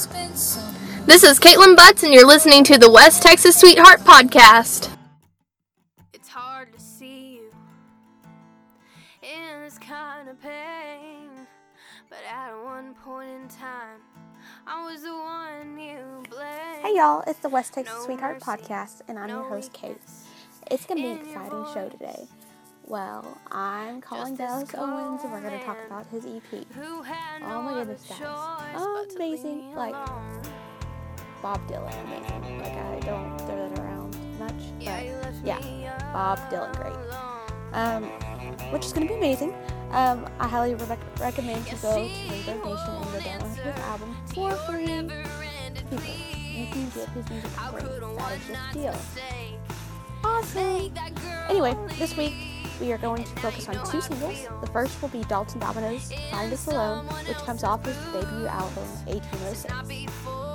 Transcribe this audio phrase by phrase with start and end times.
[0.00, 4.96] This is Caitlin Butts, and you're listening to the West Texas Sweetheart Podcast.
[6.14, 7.50] It's hard to see you
[9.22, 11.28] in this kind of pain.
[12.08, 14.00] But at one point in time,
[14.66, 15.98] I was the one you
[16.30, 16.80] blamed.
[16.80, 19.98] Hey y'all, it's the West Texas No Sweetheart mercy, Podcast, and I'm your host, Kate.
[20.70, 22.26] It's gonna be an exciting show today.
[22.90, 26.66] Well, I'm calling Dallas Owens, and we're gonna talk about his EP.
[26.76, 28.18] Oh my goodness, guys.
[28.18, 28.26] choice
[28.74, 29.94] but to Amazing, like-
[31.40, 32.58] Bob Dylan, amazing.
[32.58, 36.96] Like I don't throw that around much, Yeah, but yeah, Bob Dylan, great.
[37.74, 38.02] um,
[38.72, 39.54] which is gonna be amazing.
[39.92, 44.16] Um, I highly re- recommend to go to Reverb Nation and go download his album
[44.34, 44.86] for free.
[44.86, 45.98] People,
[46.42, 47.86] you can get his music for free.
[48.18, 48.96] That is the deal.
[50.24, 50.92] Awesome.
[51.48, 52.34] Anyway, this week
[52.80, 54.48] we are going to focus on two singles.
[54.60, 58.84] The first will be Dalton Domino's Find Us Alone, which comes off his debut album
[59.06, 60.49] 1806.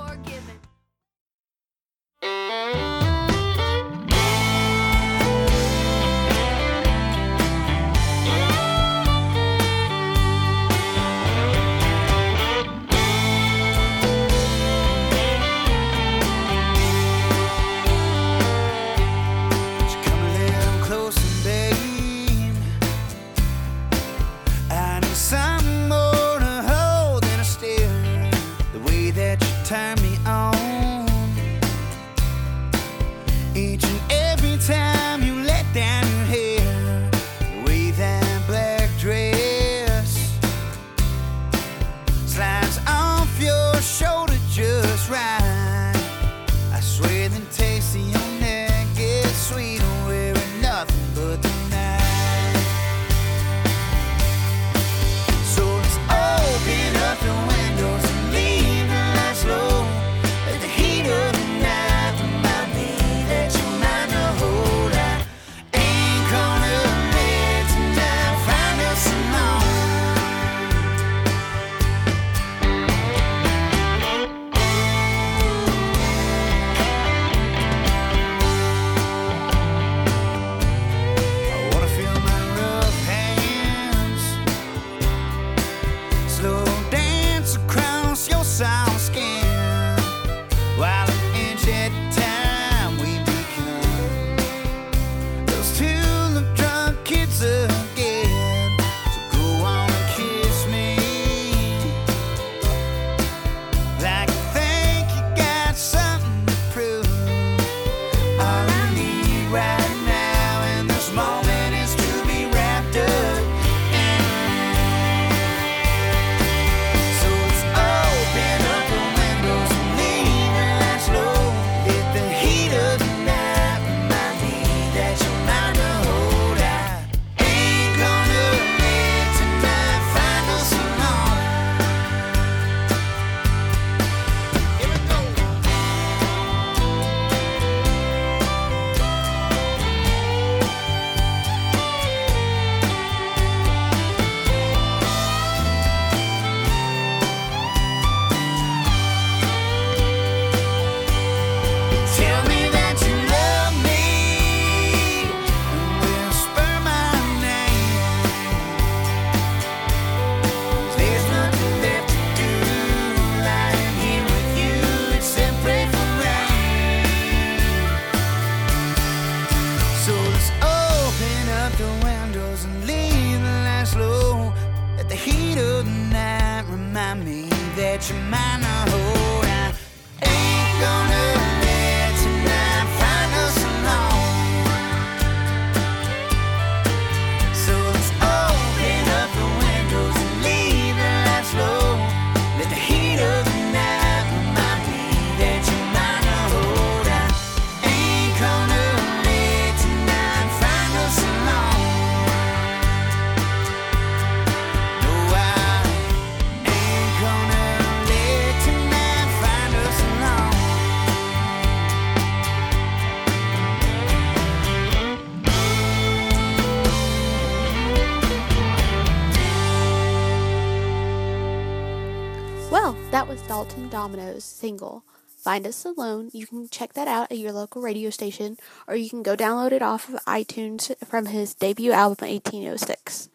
[225.56, 226.28] Find Us Alone.
[226.34, 229.72] You can check that out at your local radio station, or you can go download
[229.72, 233.30] it off of iTunes from his debut album, 1806.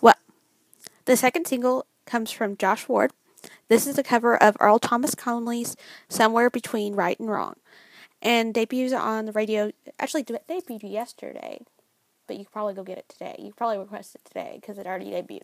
[0.00, 0.14] Well,
[1.04, 3.12] the second single comes from Josh Ward,
[3.68, 5.76] This is a cover of Earl Thomas Conley's
[6.08, 7.56] Somewhere Between Right and Wrong
[8.22, 9.70] and debuts on the radio.
[9.98, 11.60] Actually, de- debuted yesterday,
[12.26, 13.36] but you probably go get it today.
[13.38, 15.42] You probably request it today because it already debuted.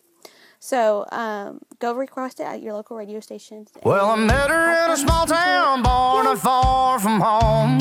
[0.59, 3.65] So um, go request it at your local radio station.
[3.83, 7.79] Well, I met her in a small town, born not far from home.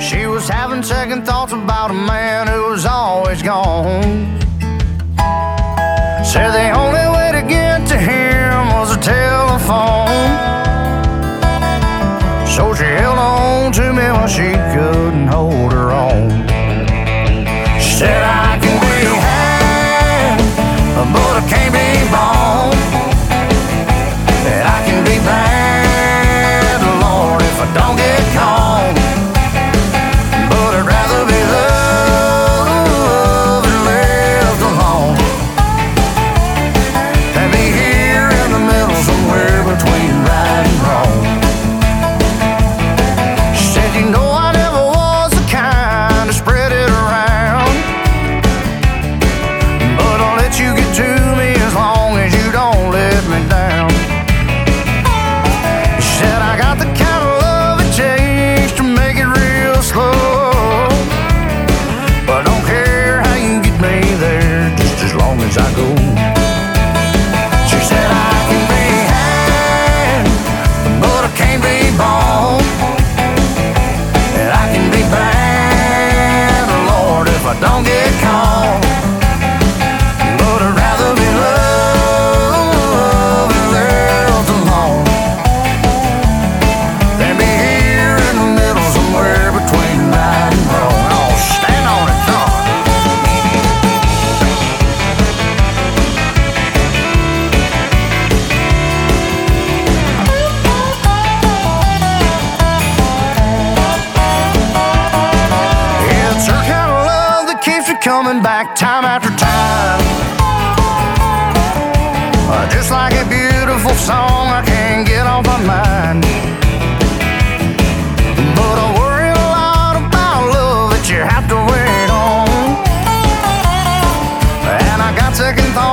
[0.00, 4.38] She was having second thoughts about a man who was always gone.
[6.24, 10.08] Said the only way to get to him was a telephone.
[12.46, 15.69] So she held on to me while she couldn't hold.
[18.00, 18.06] She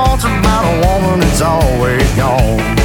[0.08, 2.77] thoughts about a woman that's always gone.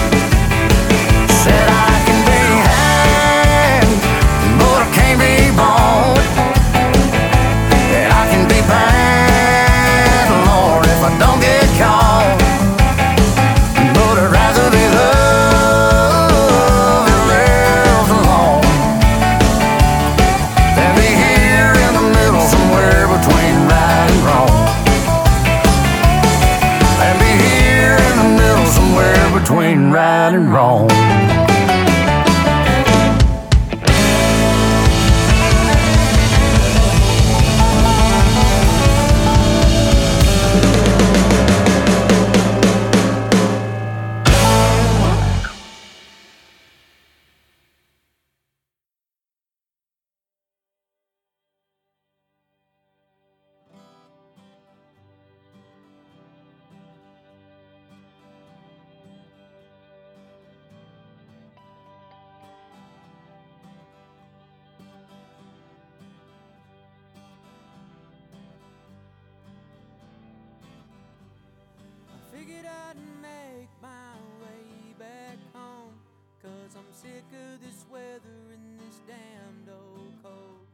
[72.53, 75.93] I figured I'd make my way back home.
[76.41, 80.67] Cause I'm sick of this weather and this damned old cold.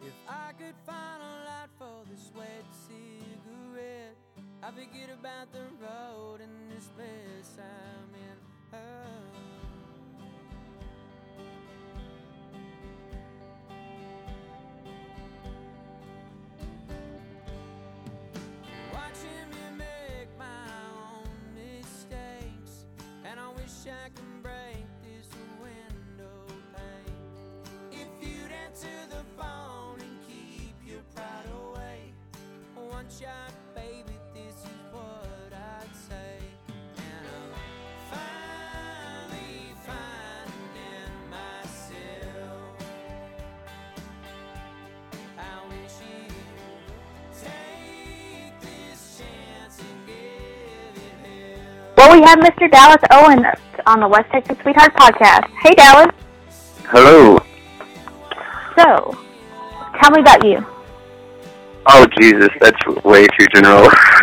[0.00, 4.16] If I could find a light for this wet cigarette,
[4.62, 8.11] I forget about the road and this mess I'm
[33.22, 36.38] shot, baby, this is what I'd say.
[36.96, 42.74] And I'm finally finding myself.
[45.38, 46.34] I wish you'd
[47.38, 51.94] take this chance and give it hell.
[51.96, 52.68] Well, we have Mr.
[52.68, 53.46] Dallas Owen
[53.86, 55.48] on the West Texas Sweetheart podcast.
[55.62, 56.10] Hey, Dallas.
[56.86, 57.38] Hello.
[58.76, 59.16] So,
[60.00, 60.71] tell me about you.
[61.86, 63.88] Oh Jesus, that's way too general.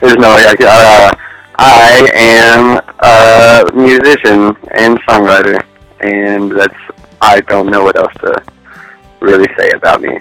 [0.00, 0.46] There's no way.
[0.46, 1.14] I, uh,
[1.58, 5.62] I am a musician and songwriter,
[6.00, 6.74] and that's
[7.20, 8.42] I don't know what else to
[9.20, 10.20] really say about me.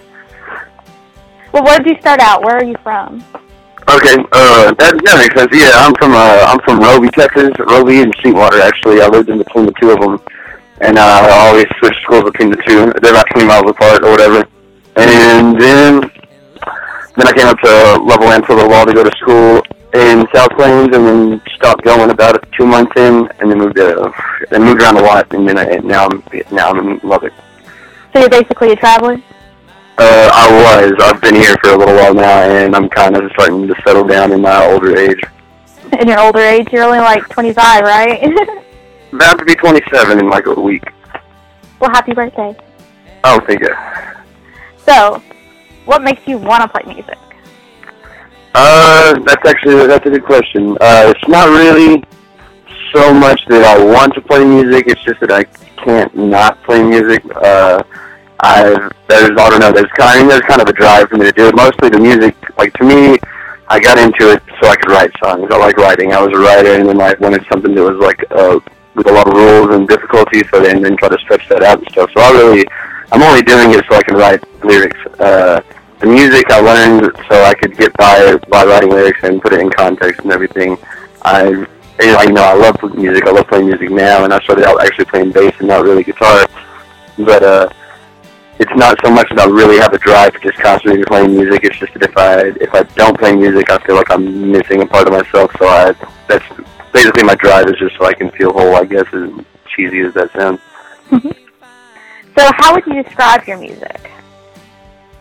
[1.53, 2.43] Well, where did you start out?
[2.43, 3.23] Where are you from?
[3.89, 5.49] Okay, uh, that, that makes sense.
[5.53, 7.51] Yeah, I'm from uh, I'm from Roby, Texas.
[7.57, 9.01] Roby and Sweetwater, actually.
[9.01, 10.19] I lived in between the two of them,
[10.81, 12.91] and uh, I always switched schools between the two.
[13.01, 14.45] They're about 20 miles apart or whatever.
[14.99, 16.01] And then
[17.15, 17.67] then I came up to
[18.03, 19.61] Levelland for a little while to go to school
[19.93, 24.13] in South Plains, and then stopped going about two months in, and then moved to
[24.49, 27.33] then moved around a lot, and then I, now I'm now I'm in Lubbock.
[28.13, 29.21] So you're basically a traveler?
[29.97, 30.93] Uh, I was.
[31.01, 34.05] I've been here for a little while now, and I'm kind of starting to settle
[34.05, 35.21] down in my older age.
[35.99, 38.23] In your older age, you're only like 25, right?
[39.13, 40.83] About to be 27 in like a week.
[41.79, 42.55] well, happy birthday.
[43.23, 43.75] Oh, thank you.
[44.89, 45.21] So,
[45.85, 47.17] what makes you want to play music?
[48.55, 50.75] Uh, that's actually that's a good question.
[50.81, 52.03] Uh, it's not really
[52.91, 54.87] so much that I want to play music.
[54.87, 55.43] It's just that I
[55.83, 57.23] can't not play music.
[57.35, 57.83] Uh,
[58.39, 59.71] I've there's I don't know.
[59.71, 61.55] There's kind of, there's kind of a drive for me to do it.
[61.55, 62.35] Mostly the music.
[62.57, 63.19] Like to me,
[63.67, 65.49] I got into it so I could write songs.
[65.51, 66.13] I like writing.
[66.13, 68.59] I was a writer, and then I wanted something that was like uh,
[68.95, 70.41] with a lot of rules and difficulty.
[70.49, 72.09] So then then try to stretch that out and stuff.
[72.15, 72.65] So I really,
[73.11, 74.99] I'm only doing it so I can write lyrics.
[75.19, 75.61] Uh,
[75.99, 79.59] the music I learned so I could get by by writing lyrics and put it
[79.59, 80.77] in context and everything.
[81.23, 81.65] I
[82.01, 83.25] you know, I love music.
[83.25, 86.03] I love playing music now, and I started out actually playing bass and not really
[86.03, 86.47] guitar.
[87.17, 87.69] But uh,
[88.59, 91.63] it's not so much that I really have a drive for just constantly playing music.
[91.63, 94.81] It's just that if I if I don't play music, I feel like I'm missing
[94.81, 95.51] a part of myself.
[95.59, 95.93] So I
[96.27, 96.45] that's
[96.93, 98.75] basically my drive is just so I can feel whole.
[98.75, 99.29] I guess as
[99.67, 100.61] cheesy as that sounds.
[102.39, 104.09] So, how would you describe your music?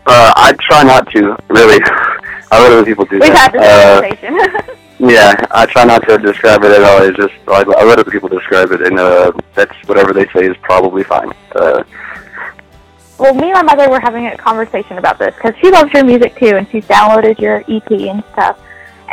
[0.05, 1.79] Uh, I try not to really.
[2.51, 3.51] I let other people do We've that.
[3.51, 4.01] had this Uh,
[4.41, 4.75] conversation.
[5.01, 7.01] Yeah, I try not to describe it at all.
[7.03, 10.45] It's just I, I let other people describe it, and uh, that's whatever they say
[10.45, 11.31] is probably fine.
[11.55, 11.83] Uh,
[13.17, 16.03] well, me and my mother were having a conversation about this because she loves your
[16.03, 18.59] music too, and she's downloaded your EP and stuff.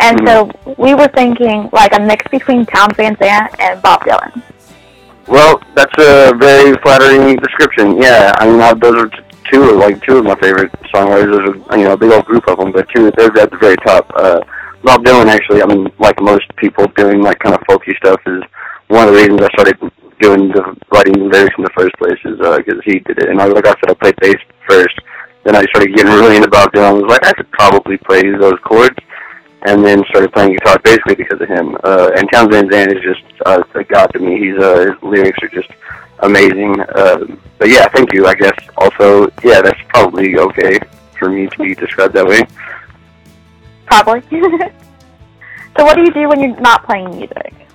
[0.01, 4.43] And so we were thinking like a mix between Townes Van Zandt and Bob Dylan.
[5.29, 8.01] Well, that's a very flattering description.
[8.01, 9.11] Yeah, I mean uh, those are
[9.51, 11.33] two of like two of my favorite songwriters.
[11.33, 13.59] There's a you know a big old group of them, but two they're at the
[13.59, 14.11] very top.
[14.15, 14.41] Uh,
[14.83, 18.43] Bob Dylan actually, I mean, like most people doing like kind of folky stuff is
[18.89, 19.79] one of the reasons I started
[20.21, 23.29] doing the writing lyrics in the first place is because he did it.
[23.29, 24.37] And like I said, I played bass
[24.69, 24.95] first.
[25.45, 26.85] Then I started getting really into Bob Dylan.
[26.85, 28.97] I was like, I could probably play those chords.
[29.67, 31.77] And then started playing guitar basically because of him.
[31.83, 34.39] Uh, and Townes Van Zandt is just uh, a god to me.
[34.39, 35.69] He's uh, his lyrics are just
[36.21, 36.81] amazing.
[36.81, 37.27] Uh,
[37.59, 38.27] but yeah, thank you.
[38.27, 40.79] I guess also, yeah, that's probably okay
[41.19, 42.43] for me to be described that way.
[43.87, 44.21] Probably.
[44.31, 47.66] so what do you do when you're not playing music?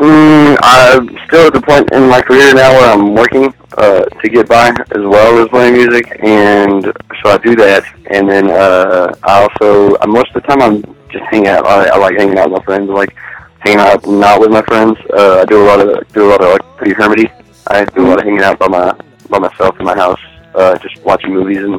[0.00, 4.28] Mm, I'm still at the point in my career now where I'm working uh, to
[4.30, 6.84] get by as well as playing music, and
[7.22, 7.84] so I do that.
[8.10, 11.66] And then uh, I also, uh, most of the time, I'm just hanging out.
[11.66, 12.88] I, I like hanging out with my friends.
[12.88, 13.14] I like
[13.58, 14.96] hanging out not with my friends.
[15.12, 17.30] Uh, I do a lot of do a lot of like pretty hermity.
[17.66, 18.96] I do a lot of hanging out by my
[19.28, 20.20] by myself in my house,
[20.54, 21.78] uh, just watching movies and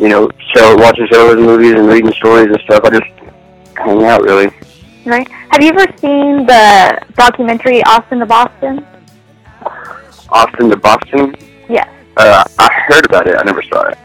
[0.00, 2.82] you know, show watching shows and movies and reading stories and stuff.
[2.82, 3.36] I just
[3.76, 4.50] hang out really.
[5.06, 5.28] Right?
[5.30, 8.84] Have you ever seen the documentary Austin to Boston?
[10.30, 11.34] Austin to Boston.
[11.68, 11.88] Yes.
[12.16, 13.36] Uh, I heard about it.
[13.38, 13.98] I never saw it.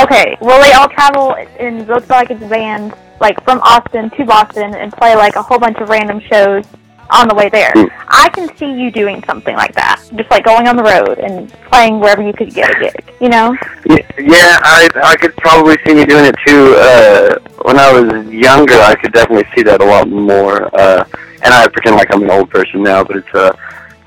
[0.00, 0.36] Okay.
[0.40, 5.34] Well, they all travel in Volkswagen vans, like from Austin to Boston, and play like
[5.34, 6.64] a whole bunch of random shows
[7.10, 7.72] on the way there.
[7.72, 7.90] Mm.
[8.08, 11.52] I can see you doing something like that, just like going on the road and
[11.70, 13.12] playing wherever you could get a gig.
[13.20, 13.56] You know?
[13.86, 16.74] Yeah, yeah, I I could probably see me doing it too.
[16.76, 20.74] Uh, when I was younger, I could definitely see that a lot more.
[20.74, 21.04] Uh,
[21.42, 23.54] and I pretend like I'm an old person now, but it's uh,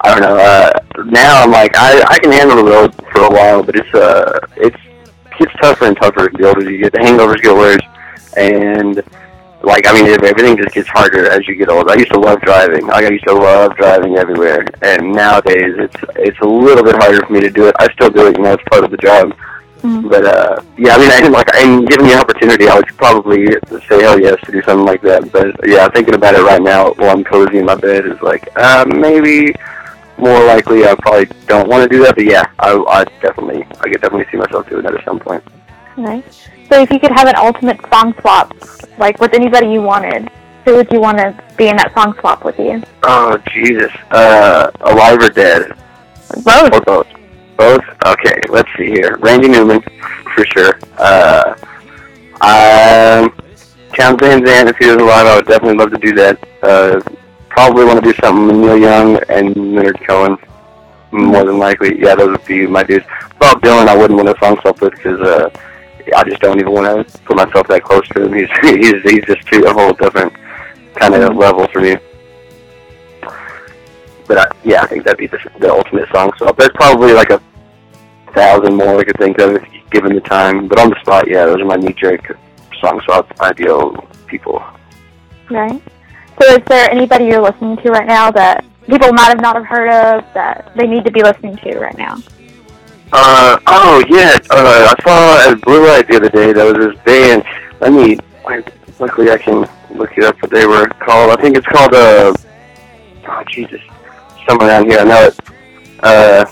[0.02, 0.38] I don't know.
[0.38, 3.94] Uh, now I'm like I I can handle the road for a while, but it's
[3.94, 4.78] uh, it's
[5.38, 6.94] gets tougher and tougher the older you get.
[6.94, 7.84] The hangovers get worse,
[8.38, 9.04] and
[9.64, 11.92] like I mean, everything just gets harder as you get older.
[11.92, 12.88] I used to love driving.
[12.88, 17.26] Like I used to love driving everywhere, and nowadays it's it's a little bit harder
[17.26, 17.76] for me to do it.
[17.80, 19.36] I still do it, you know, it's part of the job.
[19.86, 23.48] But uh, yeah, I mean, I didn't like, and given the opportunity, I would probably
[23.88, 25.32] say hell yes to do something like that.
[25.32, 28.48] But yeah, thinking about it right now while I'm cozy in my bed is like,
[28.56, 29.54] uh, maybe
[30.18, 32.16] more likely I probably don't want to do that.
[32.16, 35.44] But yeah, I, I definitely, I could definitely see myself doing that at some point.
[35.98, 36.50] Nice.
[36.70, 38.54] So if you could have an ultimate song swap,
[38.98, 40.30] like with anybody you wanted,
[40.66, 42.82] who would you want to be in that song swap with you?
[43.04, 45.74] Oh Jesus, uh, alive or dead?
[46.44, 46.74] Both.
[46.74, 47.08] Or both?
[47.58, 47.84] Both?
[48.06, 49.18] Okay, let's see here.
[49.20, 49.82] Randy Newman,
[50.34, 50.80] for sure.
[50.98, 51.56] Uh,
[52.42, 53.34] um,
[53.94, 56.38] Townes Van Zandt, if he was alive, I would definitely love to do that.
[56.62, 57.00] Uh,
[57.50, 60.38] probably want to do something with Neil Young and Leonard Cohen.
[61.12, 63.06] More than likely, yeah, those would be my dudes.
[63.40, 65.50] Bob Dylan, I wouldn't want to song swap with because uh,
[66.14, 68.34] I just don't even want to put myself that close to him.
[68.34, 70.34] He's he's he's just too a whole different
[70.96, 71.96] kind of level for me.
[74.28, 76.58] But I, yeah, I think that'd be the, the ultimate song swap.
[76.58, 77.42] There's probably like a
[78.34, 80.68] thousand more I could think of if given the time.
[80.68, 82.38] But on the spot, yeah, those are my knee jerk
[82.82, 83.96] song swap ideal
[84.28, 84.64] people.
[85.50, 85.82] Right.
[86.42, 89.66] So is there anybody you're listening to right now that people might have not have
[89.66, 92.18] heard of that they need to be listening to right now?
[93.14, 96.52] Uh oh yeah, uh, I saw at Blue Light the other day.
[96.52, 97.44] There was this band.
[97.80, 98.18] Let me.
[99.00, 100.42] Luckily, I can look it up.
[100.42, 101.38] What they were called?
[101.38, 102.34] I think it's called uh.
[103.28, 103.82] Oh Jesus,
[104.48, 105.00] somewhere around here.
[105.00, 105.40] I know it.
[106.02, 106.46] Uh.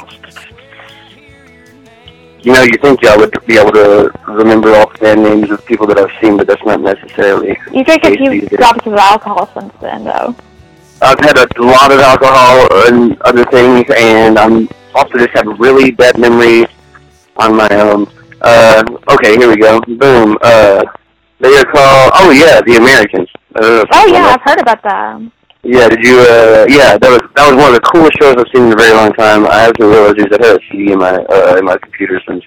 [2.42, 5.66] You know, you think I would be able to remember all the band names of
[5.66, 7.58] people that I've seen, but that's not necessarily.
[7.72, 8.60] You drink a few case these days.
[8.60, 10.36] drops of alcohol since then, though.
[11.02, 15.92] I've had a lot of alcohol and other things, and I'm also just have really
[15.92, 16.66] bad memory
[17.38, 18.08] on my own.
[18.42, 19.80] Uh, okay, here we go.
[19.82, 20.38] Boom.
[20.42, 20.84] Uh,
[21.40, 22.12] they are called.
[22.16, 23.30] Oh yeah, the Americans.
[23.56, 24.36] I don't know if Oh yeah.
[24.36, 25.32] I've heard about that.
[25.64, 26.20] Yeah, did you?
[26.20, 28.76] Uh, yeah, that was that was one of the coolest shows I've seen in a
[28.76, 29.48] very long time.
[29.48, 32.44] I haven't realized is I had a CD in my uh, in my computer since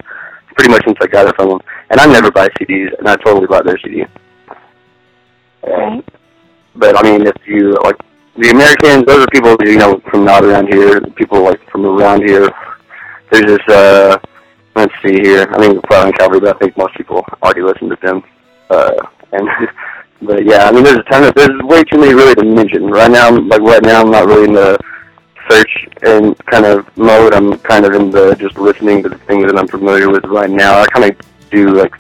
[0.55, 3.17] pretty much since I got it from them, and I never buy CDs, and I
[3.17, 4.05] totally bought their CD.
[5.67, 6.05] Right.
[6.77, 7.97] But I mean, if you like
[8.37, 11.01] the Americans, those are people you know from not around here.
[11.17, 12.49] People like from around here.
[13.33, 13.69] There's this.
[13.69, 14.19] Uh,
[14.77, 15.49] let's see here.
[15.51, 18.23] I mean, probably in Calvary, but I think most people already listen to them.
[18.71, 18.93] Uh,
[19.33, 19.49] and
[20.23, 22.87] but yeah, I mean, there's a ton of there's way too many really to mention.
[22.87, 24.79] Right now, like right now, I'm not really in the
[25.49, 27.35] search and kind of mode.
[27.35, 30.51] I'm kind of in the just listening to the things that I'm familiar with right
[30.51, 30.81] now.
[30.81, 31.17] I kind of
[31.51, 31.95] do like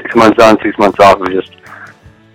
[0.00, 1.52] six months on, six months off of just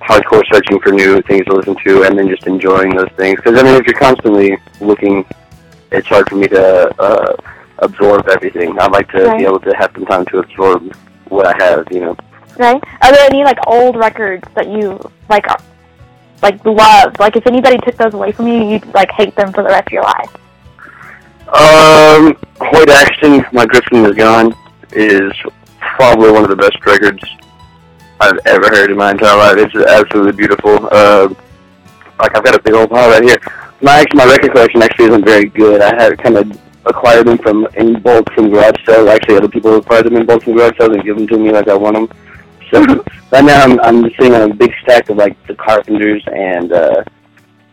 [0.01, 3.37] hardcore searching for new things to listen to and then just enjoying those things.
[3.37, 5.25] Because I mean, if you're constantly looking,
[5.91, 7.35] it's hard for me to uh,
[7.79, 8.79] absorb everything.
[8.79, 9.37] I like to Right.
[9.39, 10.93] be able to have some time to absorb
[11.29, 11.87] what I have.
[11.91, 12.17] You know.
[12.57, 12.81] Right.
[13.01, 15.45] Are there any like old records that you like,
[16.41, 17.19] like love?
[17.19, 19.87] Like if anybody took those away from you, you'd like hate them for the rest
[19.87, 20.35] of your life.
[21.47, 24.55] Um, Hoyt Axton, My Griffin Is Gone,
[24.93, 25.31] is
[25.79, 27.23] probably one of the best records
[28.19, 29.57] I've ever heard in my entire life.
[29.57, 30.87] It's absolutely beautiful.
[30.91, 31.29] Uh,
[32.19, 33.37] like I've got a big old pile right here.
[33.81, 35.81] My actually, my record collection actually isn't very good.
[35.81, 39.09] I had kind of acquired them from in bulk from garage sales.
[39.09, 41.51] Actually, other people acquired them in bulk from garage sales and give them to me
[41.51, 42.17] like I want them.
[42.75, 46.71] So right now I'm I'm sitting on a big stack of like the Carpenters and
[46.73, 47.03] uh,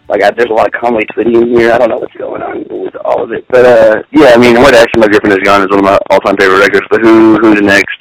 [0.08, 1.72] like I, there's a lot of Conway Twitty in here.
[1.72, 4.56] I don't know what's going on with all of it, but uh, yeah, I mean,
[4.60, 6.86] what actually my Griffin is gone is one of my all-time favorite records.
[6.90, 7.96] But who who's next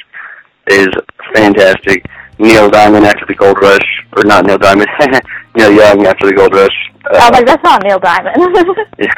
[0.68, 0.90] is
[1.34, 2.06] fantastic.
[2.40, 3.86] Neil Diamond after the Gold Rush,
[4.18, 4.90] or not Neil Diamond,
[5.56, 6.74] Neil Young after the Gold Rush.
[7.06, 8.36] I was Uh, like, that's not Neil Diamond.
[9.00, 9.14] yeah.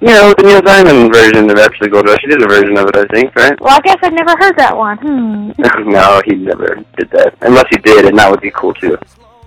[0.00, 2.20] You know, the Neil Diamond version of After the Gold Rush.
[2.20, 3.60] He did a version of it, I think, right?
[3.60, 4.96] well, I guess I've never heard that one.
[4.98, 5.50] Hmm.
[5.90, 7.34] no, he never did that.
[7.40, 8.96] Unless he did, and that would be cool too.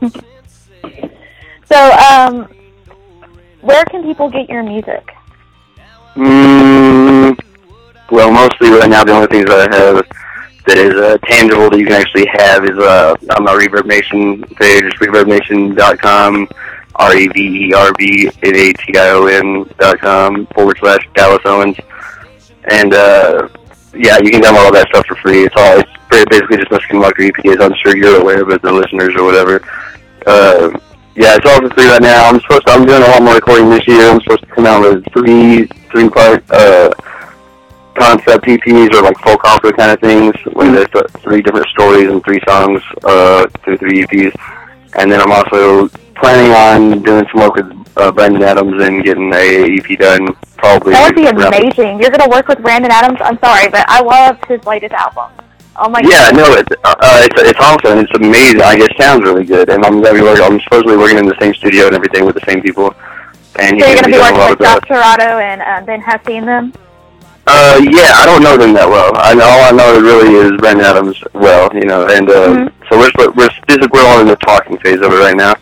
[1.72, 2.50] So, um,
[3.62, 5.10] where can people get your music?
[6.16, 7.40] Mm,
[8.12, 10.06] well, mostly right now, the only things that I have
[10.66, 14.44] that is uh, tangible that you can actually have is uh, on my Reverb Nation
[14.58, 16.50] page, reverbnation.com,
[16.96, 21.78] R-E-V-E-R-B-N-A-T-I-O-N dot com forward slash Dallas Owens.
[22.70, 23.48] And, uh,
[23.94, 25.44] yeah, you can download all that stuff for free.
[25.44, 25.90] It's all, it's
[26.30, 29.24] basically just my Skinwalker EP, as I'm sure you're aware of it, the listeners or
[29.24, 29.62] whatever.
[30.26, 30.70] Uh,
[31.16, 32.30] yeah, it's all for free right now.
[32.30, 34.10] I'm supposed to, I'm doing a lot more recording this year.
[34.10, 36.92] I'm supposed to come out with three, three part, uh,
[37.96, 42.10] concept EPs or like folk opera kind of things, where there's th- three different stories
[42.10, 44.34] and three songs uh, through three EPs.
[44.98, 45.90] And then I'm also
[46.22, 50.94] planning on doing some work with uh, Brandon Adams and getting a EP done probably.
[50.94, 52.00] That would be amazing.
[52.00, 53.20] You're gonna work with Brandon Adams.
[53.22, 55.32] I'm sorry, but I loved his latest album.
[55.78, 56.36] Oh my Yeah, god.
[56.38, 58.00] no, it, uh, uh, it's it's awesome.
[58.00, 58.62] It's amazing.
[58.62, 60.44] I guess it sounds really good, and I'm gonna be working.
[60.44, 62.94] I'm supposedly working in the same studio and everything with the same people.
[63.60, 65.20] And So you're gonna be working with Josh that.
[65.20, 66.74] And uh, Ben Hussey and them.
[67.48, 69.12] Uh, yeah, I don't know them that well.
[69.16, 72.72] I know all I know really is Brandon Adams well, you know, and uh, Mhm.
[72.88, 75.56] so we're we're is we're all in the talking phase of it right now.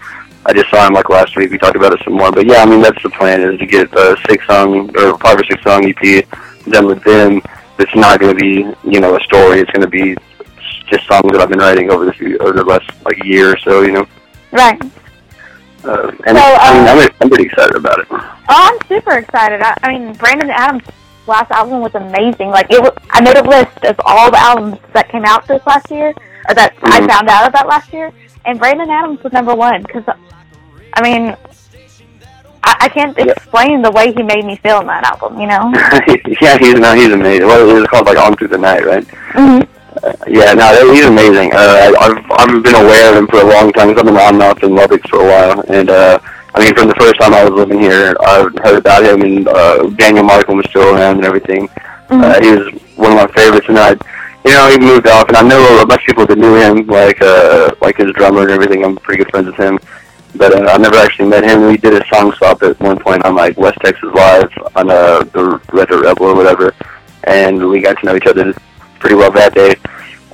[0.45, 1.51] I just saw him like last week.
[1.51, 3.65] We talked about it some more, but yeah, I mean that's the plan is to
[3.65, 6.25] get a six song or five or six song EP
[6.69, 7.41] done with them.
[7.77, 9.59] It's not going to be you know a story.
[9.59, 10.15] It's going to be
[10.89, 13.57] just songs that I've been writing over the few, over the last like year or
[13.59, 14.07] so, you know.
[14.51, 14.81] Right.
[15.83, 18.07] Uh, and So, I mean, uh, I'm, I'm pretty excited about it.
[18.11, 19.61] Oh, I'm super excited.
[19.61, 20.83] I, I mean, Brandon Adams'
[21.27, 22.49] last album was amazing.
[22.49, 25.61] Like, it was, I made a list of all the albums that came out this
[25.67, 26.09] last year,
[26.49, 27.07] or that I Mhm.
[27.07, 28.11] found out about last year,
[28.45, 30.03] and Brandon Adams was number one because,
[30.93, 31.35] I mean,
[32.63, 35.39] I, I can't explain the way he made me feel in that album.
[35.39, 35.71] You know?
[36.41, 37.47] yeah, he's no, he's amazing.
[37.47, 39.05] Well, it was called like On Through the Night, right?
[39.07, 39.59] hmm
[40.03, 41.51] Uh, yeah, no, he's amazing.
[41.53, 43.89] Uh, I- I've I've been aware of him for a long time.
[43.89, 46.19] I've been on and off in Lubbock for a while, and uh,
[46.55, 49.47] I mean, from the first time I was living here, I've heard about him, and
[49.47, 51.67] uh, Daniel Michael was still around and everything.
[52.09, 53.95] Uh, he was one of my favorites, and I,
[54.45, 56.87] you know, he moved off, and I know a bunch of people that knew him,
[56.87, 58.83] like uh, like his drummer and everything.
[58.83, 59.79] I'm pretty good friends with him.
[60.35, 61.65] But uh, I never actually met him.
[61.65, 65.23] We did a song swap at one point on like West Texas Live on uh,
[65.23, 66.73] the Red Dirt Rebel or whatever,
[67.23, 68.53] and we got to know each other
[68.99, 69.75] pretty well that day.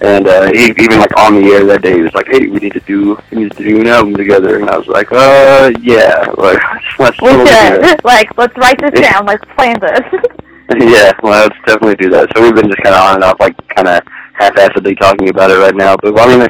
[0.01, 2.59] And uh, he, even like on the air that day, he was like, "Hey, we
[2.59, 5.71] need to do we need to do an album together." And I was like, "Uh,
[5.81, 6.59] yeah, like
[6.99, 8.03] let's We totally do that." should.
[8.03, 9.25] Like, let's write this down.
[9.25, 10.21] Let's plan this.
[10.79, 12.27] Yeah, well, let's definitely do that.
[12.35, 14.01] So we've been just kind of on and off, like kind of
[14.33, 15.95] half-assedly talking about it right now.
[16.01, 16.47] But well, I mean,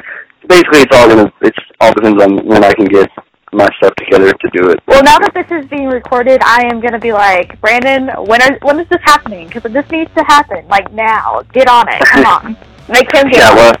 [0.48, 3.10] basically, it's all gonna it's all depends on when I can get
[3.52, 4.80] my stuff together to do it.
[4.86, 8.58] well, now that this is being recorded, I am gonna be like, Brandon, when are
[8.62, 9.48] when is this happening?
[9.48, 11.42] Because this needs to happen, like now.
[11.52, 12.00] Get on it.
[12.06, 12.56] Come on.
[12.88, 13.74] Make him get Yeah, on well,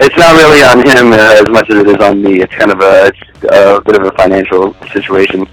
[0.00, 2.40] it's not really on him uh, as much as it is on me.
[2.42, 3.20] It's kind of a it's
[3.52, 5.46] a bit of a financial situation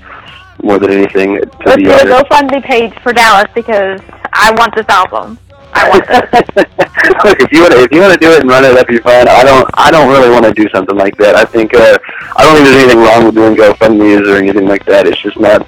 [0.63, 1.36] more than anything.
[1.39, 2.00] To Let's be do a.
[2.00, 4.02] GoFundMe page for Dallas because
[4.34, 5.38] I want this album.
[5.74, 6.56] I want this.
[7.24, 8.89] Look, if you want to, if you want to do it and run it up,
[8.89, 9.28] you're fine.
[9.28, 11.36] I don't, I don't really want to do something like that.
[11.36, 11.98] I think, uh,
[12.36, 15.08] I don't think there's anything wrong with doing GoFundMe's or anything like that.
[15.08, 15.67] It's just not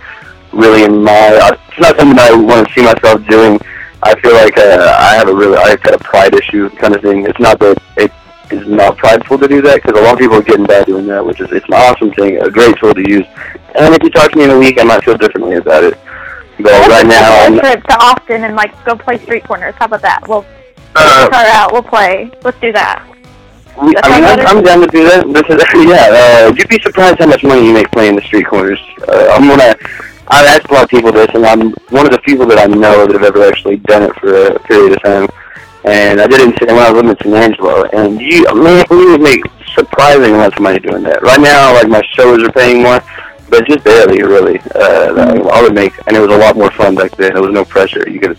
[0.51, 1.11] really in my.
[1.11, 3.59] uh, It's not something I want to see myself doing.
[4.01, 7.01] I feel like uh, I have a really, I've got a pride issue kind of
[7.01, 7.25] thing.
[7.25, 8.11] It's not that it
[8.51, 11.07] is not prideful to do that because a lot of people are getting bad doing
[11.07, 13.25] that, which is it's an awesome thing, a great tool to use.
[13.75, 15.97] And if you talk to me in a week, I might feel differently about it.
[16.59, 19.75] But right now, I'm, take a trip to Austin and like go play street corners.
[19.75, 20.27] How about that?
[20.27, 20.45] We'll
[20.95, 21.71] uh, car out.
[21.71, 22.31] We'll play.
[22.43, 23.05] Let's do that.
[23.81, 24.57] We- I mean, I'm.
[24.57, 25.25] I'm down to do that.
[25.31, 26.47] This is yeah.
[26.49, 28.79] Uh, you'd be surprised how much money you make playing the street corners.
[29.07, 29.75] Uh, I'm gonna.
[30.27, 32.65] I've asked a lot of people this, and I'm one of the people that I
[32.65, 35.27] know that have ever actually done it for a period of time.
[35.85, 38.85] And I did it in, when I was living in San Angelo, and you, man,
[38.89, 39.41] we would make
[39.73, 41.21] surprising amounts of money doing that.
[41.21, 43.01] Right now, like my shows are paying more,
[43.49, 44.59] but just barely, really.
[44.75, 47.33] Uh, I would make, and it was a lot more fun back then.
[47.33, 48.09] There was no pressure.
[48.09, 48.37] You could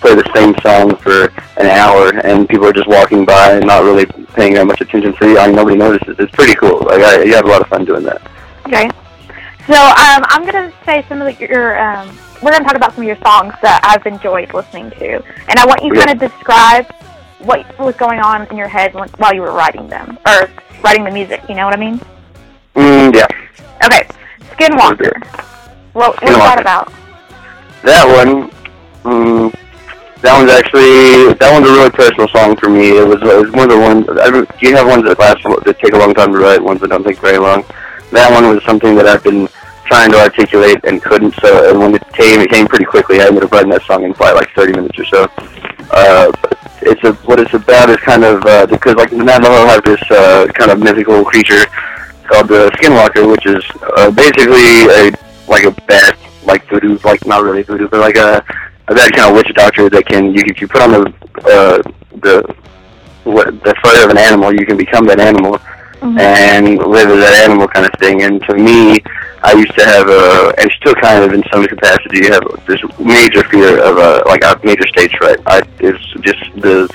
[0.00, 3.82] play the same song for an hour, and people are just walking by and not
[3.82, 5.38] really paying that much attention to you.
[5.38, 6.16] I mean, nobody notices.
[6.18, 6.80] It's pretty cool.
[6.80, 8.20] Like, I, you have a lot of fun doing that.
[8.66, 8.90] Okay.
[9.66, 11.78] So um, I'm gonna say some of the, your.
[11.80, 15.14] Um, we're gonna talk about some of your songs that I've enjoyed listening to,
[15.48, 16.04] and I want you Yeah.
[16.04, 16.86] kind of describe
[17.40, 20.48] what was going on in your head while you were writing them or
[20.82, 21.42] writing the music.
[21.48, 22.00] You know what I mean?
[22.76, 23.26] Mm, yeah.
[23.84, 24.06] Okay.
[24.52, 25.24] Skinwalker.
[25.94, 26.38] What, what's Skinwalker.
[26.38, 26.92] that about?
[27.82, 28.50] That one,
[29.04, 29.54] mm,
[30.22, 32.96] that one's actually that one's a really personal song for me.
[32.98, 34.06] It was it was one of the ones.
[34.20, 36.80] I, don't- you have ones that last that take a long time to write, ones
[36.80, 37.64] that don't take very long.
[38.12, 39.48] That one was something that I've been
[39.86, 41.34] trying to articulate and couldn't.
[41.40, 43.20] So and when it came, it came pretty quickly.
[43.20, 45.24] I ended up writing that song in probably like 30 minutes or so.
[45.90, 49.66] Uh, but it's a what it's about is kind of uh, because like the Navajo
[49.66, 51.64] have this uh, kind of mythical creature
[52.28, 53.64] called the Skinwalker, which is
[53.96, 55.12] uh, basically a
[55.48, 58.44] like a bad like voodoo, like not really voodoo, but like a,
[58.88, 61.00] a bad kind of witch doctor that can you if you put on the
[61.46, 61.82] uh,
[62.20, 62.54] the
[63.24, 65.58] what, the fur of an animal, you can become that animal
[66.04, 66.20] Mm-hmm.
[66.20, 68.24] and live as that animal kind of thing.
[68.24, 69.00] And to me,
[69.40, 72.76] I used to have a, and still kind of in some capacity, you have this
[73.00, 75.40] major fear of a like a major stage fright.
[75.46, 76.92] I it's just the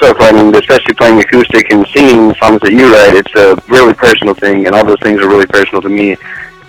[0.00, 3.12] so playing, especially playing acoustic and singing songs that you write.
[3.12, 6.16] It's a really personal thing, and all those things are really personal to me.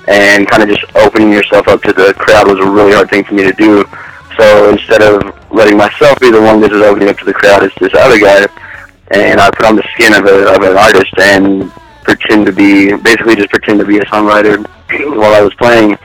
[0.10, 3.23] And kind of just opening yourself up to the crowd was a really hard thing
[3.23, 3.86] for me to do.
[4.36, 7.63] So instead of letting myself be the one that is opening up to the crowd,
[7.63, 8.47] it's this other guy
[9.13, 11.71] and I put on the skin of, a, of an artist and
[12.04, 14.65] pretend to be, basically just pretend to be a songwriter
[15.17, 15.97] while I was playing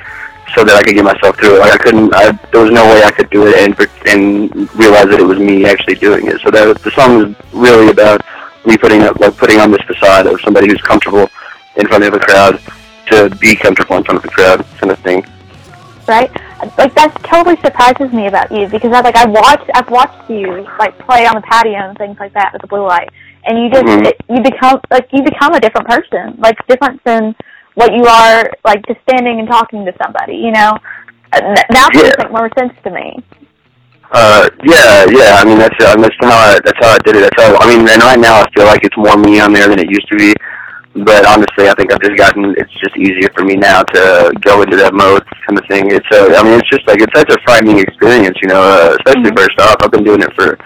[0.54, 1.60] so that I could get myself through it.
[1.60, 3.74] Like I couldn't, I, there was no way I could do it and,
[4.06, 6.40] and realize that it was me actually doing it.
[6.40, 8.22] So that the song was really about
[8.64, 11.28] me putting up, like putting on this facade of somebody who's comfortable
[11.76, 12.60] in front of a crowd
[13.06, 15.24] to be comfortable in front of the crowd kind of thing.
[16.08, 16.30] right?
[16.78, 20.66] Like that totally surprises me about you because I like I watched I've watched you
[20.78, 23.10] like play on the patio and things like that with the blue light,
[23.44, 24.06] and you just Mhm.
[24.06, 27.34] it, you become like you become a different person, like different than
[27.74, 30.36] what you are like just standing and talking to somebody.
[30.36, 30.72] You know,
[31.32, 31.40] Uh,
[31.72, 32.12] now Yeah.
[32.18, 33.22] make more sense to me.
[34.12, 35.36] Uh, yeah, yeah.
[35.40, 37.22] I mean, that's uh, that's how I that's how I did it.
[37.22, 39.68] That's how I mean, and right now I feel like it's more me on there
[39.68, 40.32] than it used to be.
[41.04, 42.54] But honestly, I think I've just gotten.
[42.56, 45.90] It's just easier for me now to go into that mode kind of thing.
[45.92, 48.62] It's uh, I mean, it's just like it's such a frightening experience, you know.
[48.62, 49.36] Uh, especially Mhm.
[49.36, 50.56] first off, I've been doing it for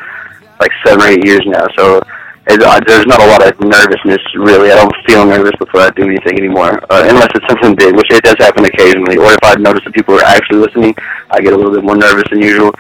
[0.60, 2.00] like seven or eight years now, so
[2.46, 4.70] it, uh, there's not a lot of nervousness really.
[4.70, 8.10] I don't feel nervous before I do anything anymore, uh, unless it's something big, which
[8.12, 9.16] it does happen occasionally.
[9.18, 10.94] Or if I notice that people are actually listening,
[11.30, 12.70] I get a little bit more nervous than usual.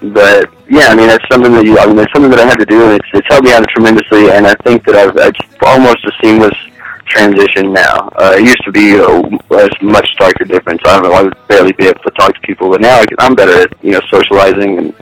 [0.00, 1.76] But yeah, I mean that's something that you.
[1.78, 3.68] I mean it's something that I had to do, and it's it's helped me out
[3.68, 4.30] tremendously.
[4.30, 6.56] And I think that I've it's almost a seamless
[7.14, 8.08] transition now.
[8.16, 10.80] Uh, it used to be a, a much starker difference.
[10.84, 13.06] I, don't know, I would barely be able to talk to people, but now I
[13.06, 14.94] can, I'm better at you know socializing and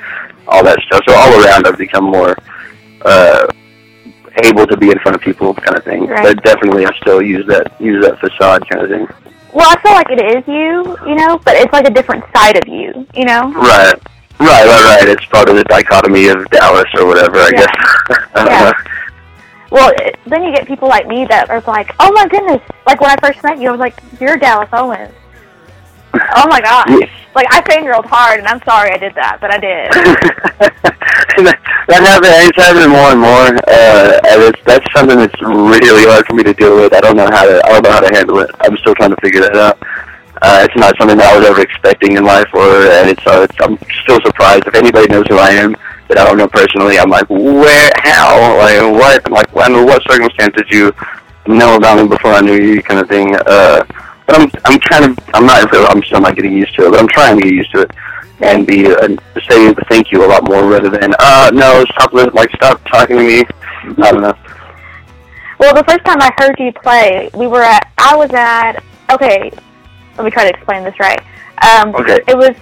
[0.46, 1.03] all that stuff.
[1.09, 2.37] So all around, I've become more
[3.03, 3.46] uh,
[4.44, 6.07] able to be in front of people, kind of thing.
[6.07, 6.22] Right.
[6.37, 9.07] But definitely, I still use that use that facade kind of thing.
[9.53, 12.57] Well, I feel like it is you, you know, but it's like a different side
[12.57, 13.53] of you, you know.
[13.53, 13.94] Right.
[14.40, 15.09] Right, right, right.
[15.09, 17.61] It's part of the dichotomy of Dallas or whatever, I Yeah.
[17.61, 18.18] guess.
[18.37, 18.72] Yeah.
[19.72, 23.00] Well, it, then you get people like me that are like, "Oh my goodness!" Like
[23.00, 25.14] when I first met you, I was like, "You're Dallas Owens."
[26.12, 26.92] Oh my gosh!
[26.92, 27.08] Yeah.
[27.35, 29.88] Like I fangirled hard, and I'm sorry I did that, but I did.
[31.88, 32.52] that happens.
[32.52, 36.42] It's happening more and more, uh, and it's that's something that's really hard for me
[36.44, 36.92] to deal with.
[36.92, 37.64] I don't know how to.
[37.64, 38.50] I don't know how to handle it.
[38.61, 39.80] I'm still trying to figure that out.
[40.42, 43.48] Uh, it's not something that I was ever expecting in life, or and it's, uh,
[43.48, 43.56] it's.
[43.64, 45.72] I'm still surprised if anybody knows who I am
[46.14, 46.98] that I don't know personally.
[46.98, 50.92] I'm like, where, how, like what, like under what circumstance did you
[51.46, 53.35] know about me before I knew you, kind of thing.
[53.35, 53.85] Uh,
[54.27, 55.22] but I'm I'm trying to.
[55.35, 55.68] I'm not.
[55.90, 57.90] I'm still not getting used to it, but I'm trying to get used to it
[58.40, 59.09] and be uh,
[59.48, 63.16] say thank you a lot more rather than uh no stop li- like stop talking
[63.16, 63.44] to me.
[64.03, 64.35] I don't know.
[65.59, 67.90] well, the first time I heard you play, we were at.
[67.98, 68.83] I was at.
[69.11, 69.51] Okay,
[70.16, 71.20] let me try to explain this right.
[71.62, 72.20] Um, Okay.
[72.29, 72.55] It was.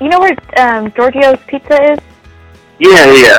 [0.00, 1.98] You know where um, Giorgio's Pizza is?
[2.78, 3.38] Yeah, yeah.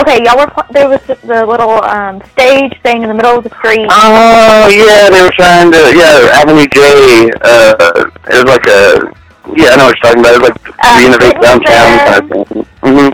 [0.00, 0.46] Okay, y'all were.
[0.48, 3.86] Pl- there was the, little um, stage thing in the middle of the street.
[3.90, 7.30] Oh yeah, they were trying to yeah Avenue J.
[7.40, 9.12] Uh, it was like a
[9.56, 10.34] yeah I know what you're talking about.
[10.34, 12.66] It was like Uh, renovate downtown kind of thing.
[12.82, 13.10] hmm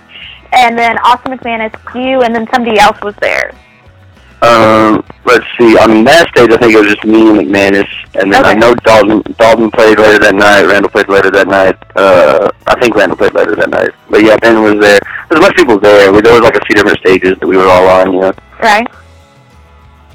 [0.54, 3.52] and then Austin McManus, you, and then somebody else was there.
[4.42, 5.76] Um, let's see.
[5.78, 8.74] On that stage, I think it was just me and McManus, and then I know
[8.74, 9.22] Dalton.
[9.38, 10.62] Dalton played later that night.
[10.62, 11.76] Randall played later that night.
[11.96, 13.90] Uh, I think Randall played later that night.
[14.10, 15.00] But yeah, Ben was there.
[15.28, 16.12] There's a bunch of people there.
[16.12, 18.12] We, there was like a few different stages that we were all on.
[18.12, 18.32] You know.
[18.62, 18.86] Right.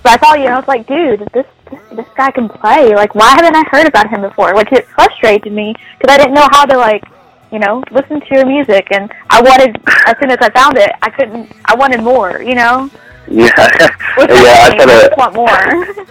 [0.03, 1.45] But I saw you and I was like, dude, this
[1.91, 2.95] this guy can play.
[2.95, 4.53] Like, why haven't I heard about him before?
[4.53, 7.03] Like, it frustrated me because I didn't know how to like,
[7.51, 8.87] you know, listen to your music.
[8.91, 11.51] And I wanted as soon as I found it, I couldn't.
[11.65, 12.41] I wanted more.
[12.41, 12.89] You know.
[13.29, 13.49] Yeah.
[14.19, 15.17] Yeah, I said it.
[15.17, 15.47] want more.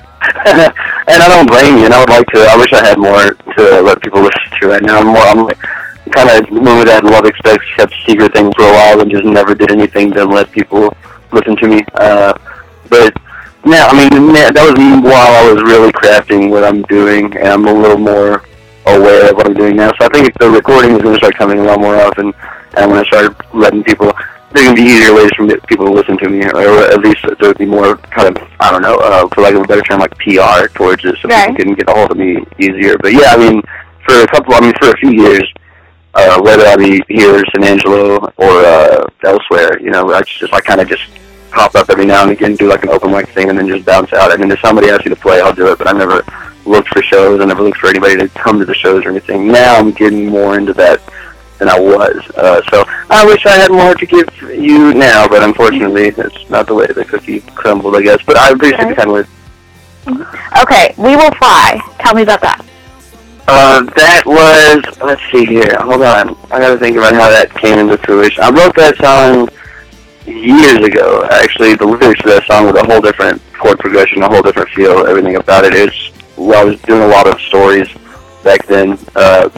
[1.09, 1.85] and I don't blame you.
[1.85, 2.40] And I would like to.
[2.40, 5.00] I wish I had more to let people listen to right now.
[5.00, 5.18] I'm more.
[5.18, 5.59] I'm like,
[6.11, 9.54] kind of moving that love expects kept secret things for a while and just never
[9.54, 10.94] did anything to let people
[11.33, 11.85] listen to me.
[11.94, 12.33] Uh,
[12.88, 13.12] but
[13.64, 17.48] now, I mean, man, that was while I was really crafting what I'm doing, and
[17.48, 18.44] I'm a little more
[18.87, 19.92] aware of what I'm doing now.
[19.98, 22.33] So I think the recording is going to start coming a lot more often,
[22.76, 24.12] and when I start letting people,
[24.52, 27.48] there can be easier ways for people to listen to me, or at least there
[27.50, 30.00] would be more kind of, I don't know, uh, for lack of a better term,
[30.00, 31.48] like PR towards it, so Right.
[31.50, 32.96] people can get a hold of me easier.
[32.98, 33.62] But yeah, I mean,
[34.06, 35.44] for a couple, I mean, for a few years,
[36.14, 40.52] uh, whether I be here in San Angelo or uh, elsewhere, you know, I just
[40.52, 41.02] I kind of just
[41.50, 43.84] pop up every now and again, do like an open mic thing, and then just
[43.84, 44.32] bounce out.
[44.32, 45.78] And then if somebody asks me to play, I'll do it.
[45.78, 46.24] But I never
[46.64, 47.40] looked for shows.
[47.40, 49.48] I never looked for anybody to come to the shows or anything.
[49.48, 51.00] Now I'm getting more into that
[51.59, 52.16] than I was.
[52.37, 56.66] Uh, so I wish I had more to give you now, but unfortunately, it's not
[56.66, 58.23] the way the cookie crumbled, I guess.
[58.25, 59.29] But I appreciate the kind words.
[60.62, 61.81] okay, we will fly.
[61.99, 62.64] Tell me about that.
[63.51, 66.37] Uh, that was, let's see here, hold on.
[66.53, 68.42] I gotta think about how that came into fruition.
[68.42, 69.49] I wrote that song
[70.27, 71.27] years ago.
[71.31, 74.68] Actually, the lyrics to that song were a whole different chord progression, a whole different
[74.71, 75.73] feel, everything about it.
[75.73, 77.88] It's, well, I was doing a lot of stories
[78.44, 79.49] back then, uh,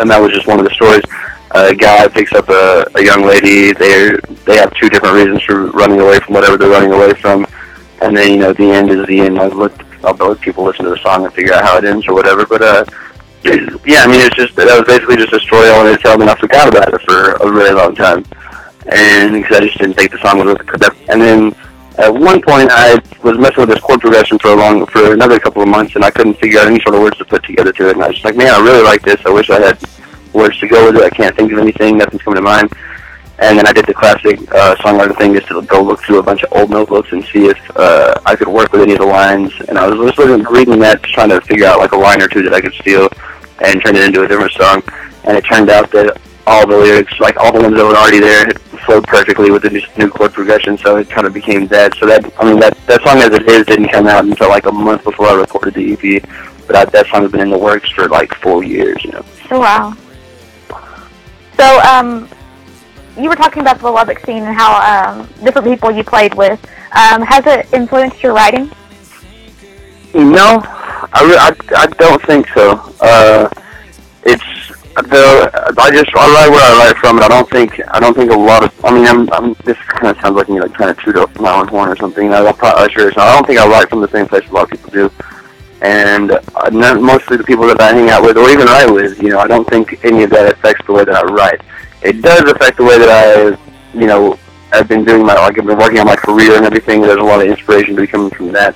[0.00, 1.04] and that was just one of the stories.
[1.52, 3.72] A guy picks up a, a young lady.
[3.72, 7.46] They they have two different reasons for running away from whatever they're running away from,
[8.02, 9.38] and then you know the end is the end.
[9.38, 9.72] I'll let
[10.04, 12.46] I'll let people listen to the song and figure out how it ends or whatever.
[12.46, 12.84] But uh,
[13.84, 16.20] yeah, I mean it's just that was basically just a story I wanted to tell,
[16.20, 18.24] and I forgot about it for a really long time,
[18.86, 21.08] and because I just didn't think the song was it.
[21.08, 21.54] And then
[21.98, 25.38] at one point I was messing with this chord progression for a long for another
[25.38, 27.72] couple of months, and I couldn't figure out any sort of words to put together
[27.72, 27.92] to it.
[27.96, 29.20] And I was just like, man, I really like this.
[29.26, 29.78] I wish I had
[30.32, 31.04] words to go with it.
[31.04, 31.98] I can't think of anything.
[31.98, 32.72] Nothing's coming to mind.
[33.40, 36.22] And then I did the classic uh, songwriter thing, just to go look through a
[36.22, 39.06] bunch of old notebooks and see if uh, I could work with any of the
[39.06, 39.50] lines.
[39.68, 42.28] And I was just looking, reading that, trying to figure out like a line or
[42.28, 43.08] two that I could steal
[43.64, 44.82] and turn it into a different song.
[45.24, 46.20] And it turned out that
[46.50, 48.50] all the lyrics, like all the ones that were already there,
[48.84, 50.76] flowed perfectly with the new- new chord progression.
[50.76, 51.94] So it kind of became that.
[51.94, 54.66] So that, I mean, that that song as it is didn't come out until like
[54.66, 56.22] a month before I recorded the EP.
[56.66, 59.24] But I, that song has been in the works for like four years, you know.
[59.52, 59.94] Oh wow.
[61.56, 62.28] So um,
[63.16, 66.60] you were talking about the Lubbock scene and how um different people you played with.
[66.92, 68.70] Um, has it influenced your writing?
[70.12, 70.60] No,
[71.12, 72.72] I, re- I, I don't think so.
[73.00, 73.48] Uh,
[74.24, 74.42] it's
[74.94, 78.14] the I just I write where I write from, and I don't think I don't
[78.14, 80.74] think a lot of I mean I'm, I'm this kind of sounds like me like
[80.74, 82.32] trying to toot up my own horn or something.
[82.32, 83.12] I'm probably sure.
[83.12, 85.10] So I don't think I write from the same place a lot of people do,
[85.80, 89.22] and uh, none, mostly the people that I hang out with or even write with,
[89.22, 91.60] you know, I don't think any of that affects the way that I write.
[92.02, 94.38] It does affect the way that I, you know,
[94.72, 97.00] I've been doing my like I've been working on my career and everything.
[97.00, 98.74] There's a lot of inspiration to be coming from that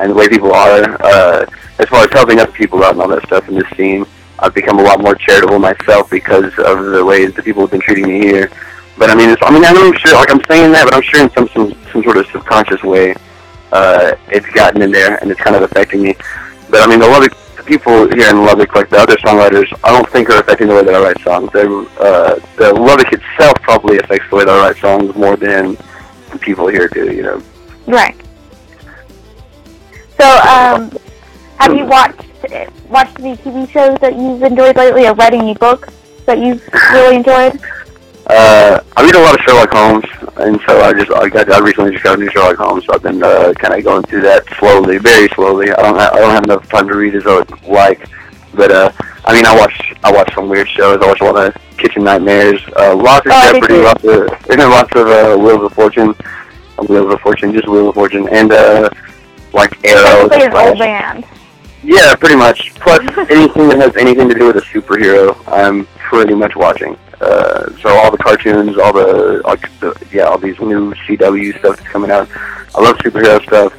[0.00, 0.96] and the way people are.
[1.00, 1.46] Uh,
[1.78, 4.06] as far as helping other people out and all that stuff in this scene,
[4.38, 7.80] I've become a lot more charitable myself because of the ways that people have been
[7.80, 8.50] treating me here.
[8.98, 11.22] But I mean, it's, I mean, I'm sure, like I'm saying that, but I'm sure
[11.22, 13.14] in some some, some sort of subconscious way,
[13.72, 16.16] uh, it's gotten in there and it's kind of affecting me.
[16.70, 19.90] But I mean, the Lubbock the people here in Lubbock, like the other songwriters, I
[19.90, 21.50] don't think are affecting the way that I write songs.
[21.52, 25.76] They're, uh, the Lubbock itself probably affects the way that I write songs more than
[26.30, 27.12] the people here do.
[27.12, 27.42] You know.
[27.86, 28.16] Right.
[30.18, 30.90] So, um,
[31.58, 32.25] have you watched
[32.88, 35.92] watched any TV shows that you've enjoyed lately, or read any books
[36.26, 37.60] that you've really enjoyed?
[38.28, 40.04] Uh, I read a lot of Sherlock Holmes,
[40.38, 42.94] and so I just I got I recently just got a new Sherlock Holmes, so
[42.94, 45.70] I've been uh, kind of going through that slowly, very slowly.
[45.70, 48.08] I don't ha- I don't have enough time to read as I would like,
[48.52, 48.90] but uh,
[49.24, 50.98] I mean I watch I watch some weird shows.
[51.00, 54.56] I watch a lot of Kitchen Nightmares, uh, lots of Oh, Jeopardy, lots of there's
[54.56, 56.12] been lots of uh, Wheels of Fortune,
[56.88, 58.90] Wheels of Fortune, just Wheels of Fortune, and uh,
[59.52, 60.28] like Arrow.
[60.28, 61.24] The an old band.
[61.86, 62.74] Yeah, pretty much.
[62.74, 62.98] Plus,
[63.30, 66.98] anything that has anything to do with a superhero, I'm pretty much watching.
[67.20, 71.76] Uh, so all the cartoons, all the like, the, yeah, all these new CW stuff
[71.76, 72.28] that's coming out.
[72.74, 73.72] I love superhero stuff,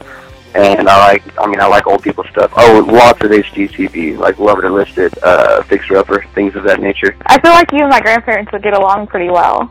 [0.55, 2.53] and I like, I mean, I like old people stuff.
[2.55, 6.63] Oh, lots of HGTV, like Love It or List It, uh, Fixer Upper, things of
[6.63, 7.13] that nature.
[7.25, 9.69] I feel like you and my grandparents would get along pretty well.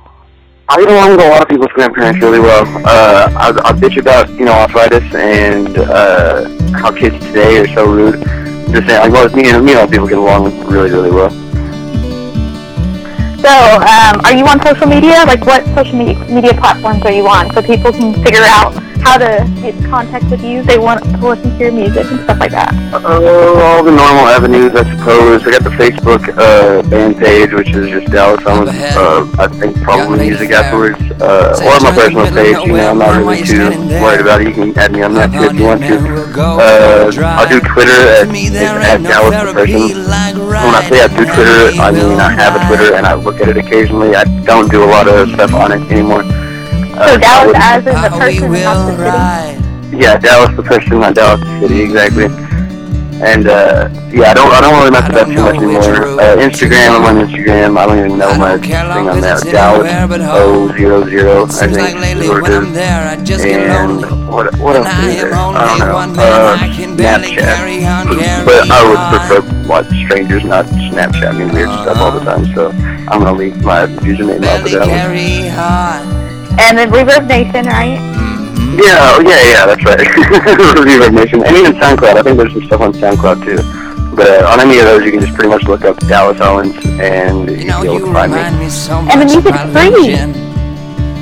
[0.69, 2.67] I get along with a lot of people's grandparents really well.
[2.85, 7.87] Uh, I, I bitch about, you know, arthritis and uh, how kids today are so
[7.87, 8.21] rude.
[8.73, 11.31] Just saying, like, well, me and me and people get along really, really well.
[13.41, 15.23] So, um, are you on social media?
[15.27, 18.75] Like, what social media platforms are you on so people can figure out
[19.07, 22.21] how to get in contact with you they want to listen to your music and
[22.27, 22.75] stuff like that?
[22.93, 22.99] Uh,
[23.63, 25.47] all the normal avenues, I suppose.
[25.47, 28.71] I got the Facebook uh, band page, which is just Dallas Owens.
[28.75, 32.59] Uh, I think probably music afterwards, uh, or my personal page.
[32.67, 33.71] You know, I'm not really too
[34.03, 34.49] worried about it.
[34.49, 35.97] You can add me on that too if you want to.
[36.43, 40.03] Uh, I'll do Twitter at, at Dallas the person.
[40.67, 43.41] When I say I do Twitter, I mean I have a Twitter and I look
[43.41, 44.17] at it occasionally.
[44.17, 46.25] I don't do a lot of stuff on it anymore.
[46.97, 49.97] So I Dallas wouldn't- as in the person, not the city.
[50.03, 52.27] yeah, Dallas the person, not Dallas the city, exactly.
[53.17, 56.21] And uh, yeah, I don't, I don't really mess with that too much anymore.
[56.21, 57.79] Uh, Instagram, I'm on Instagram.
[57.79, 58.59] I don't even know my
[58.93, 59.41] thing on that.
[59.53, 59.89] Dallas
[60.37, 62.75] O zero zero, I think is what it is.
[63.57, 65.33] And what, what else is there?
[65.57, 65.97] I don't know.
[66.23, 66.57] Uh,
[67.33, 67.57] Snapchat.
[68.45, 71.29] But I would prefer what strangers, not Snapchat.
[71.29, 72.45] I mean weird stuff all the time.
[72.55, 72.69] So
[73.09, 74.89] I'm gonna leave my username out for that one.
[76.59, 78.01] And then Reverb Nation, right?
[78.77, 79.99] Yeah, oh, yeah, yeah, that's right.
[80.79, 81.45] Reverb Nation.
[81.45, 82.17] And even SoundCloud.
[82.17, 83.61] I think there's some stuff on SoundCloud too.
[84.17, 86.75] But uh, on any of those, you can just pretty much look up Dallas Owens
[86.99, 88.39] and You you'll know, you to find me.
[88.39, 89.91] remind me so And the music's free.
[89.93, 90.33] Lynn.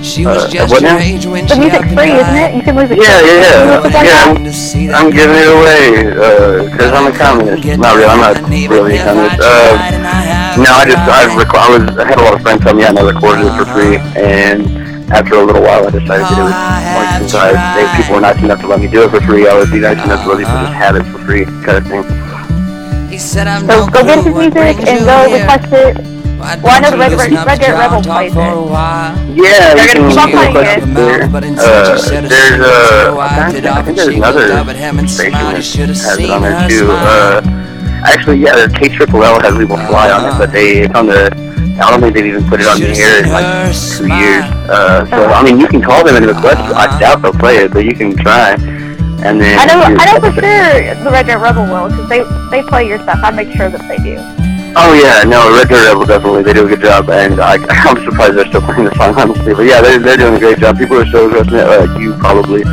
[0.04, 0.98] She was Uh, just what your now?
[1.00, 2.54] age when The she music's opened free, her isn't it?
[2.54, 2.98] You can lose it.
[2.98, 4.04] Yeah, yeah, yeah.
[4.04, 4.24] Yeah.
[4.30, 7.64] I'm, To see that I'm giving it away because I'm a communist.
[7.80, 8.04] Not really.
[8.12, 8.36] I'm not
[8.70, 9.40] really a communist.
[9.40, 12.74] Uh, no, I just I, rec- I was I had a lot of friends tell
[12.74, 14.83] me and I recorded it for free, and
[15.14, 16.54] after a little while, I decided that it was
[16.98, 19.46] like since I, they, people were nice enough to let me do it for free,
[19.48, 21.86] I would be nice enough to let people just have it for free, kind of
[21.86, 22.02] thing.
[23.08, 25.96] He said, I'm So go get clue his music and go request it.
[26.34, 29.38] Why Well, I know the you Red- Red to Dead Rebel talk plays for it.
[29.38, 30.82] Yeah, They're gonna can, keep on you can playing it.
[30.82, 31.28] it there.
[31.30, 33.84] But instead Uh, you said there's it's uh, so I I did think, I up
[33.86, 35.96] think and there's she looked another up at him and station that You should have
[36.02, 36.88] has it on there her too.
[36.90, 37.40] Uh,
[38.04, 40.94] actually, yeah, the K Triple L has We Will Fly on it, but they it's
[40.94, 41.32] on the.
[41.74, 44.46] I don't think they've even put it on the air in like two years.
[44.70, 46.60] Uh, so I mean, you can call them and request.
[46.74, 48.54] I doubt they'll play it, but you can try.
[49.24, 52.22] And then I know, I know for sure the Red Dead Rebel will because they
[52.50, 53.18] they play your stuff.
[53.22, 54.20] I make sure that they do.
[54.76, 57.56] Oh yeah, no, Red Dead Rebel definitely they do a good job, and I,
[57.88, 59.54] I'm surprised they're still playing the song honestly.
[59.54, 60.78] But yeah, they're they're doing a great job.
[60.78, 62.64] People are so interested, uh, you probably,